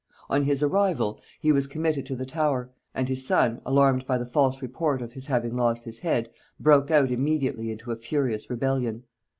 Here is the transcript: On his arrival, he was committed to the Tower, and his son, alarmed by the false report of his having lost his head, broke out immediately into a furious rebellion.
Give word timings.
On 0.31 0.45
his 0.45 0.63
arrival, 0.63 1.21
he 1.41 1.51
was 1.51 1.67
committed 1.67 2.07
to 2.07 2.15
the 2.15 2.25
Tower, 2.25 2.71
and 2.95 3.07
his 3.07 3.23
son, 3.23 3.61
alarmed 3.67 4.07
by 4.07 4.17
the 4.17 4.25
false 4.25 4.59
report 4.59 4.99
of 4.99 5.13
his 5.13 5.27
having 5.27 5.55
lost 5.55 5.83
his 5.83 5.99
head, 5.99 6.31
broke 6.59 6.89
out 6.89 7.11
immediately 7.11 7.69
into 7.71 7.91
a 7.91 7.95
furious 7.95 8.49
rebellion. 8.49 9.03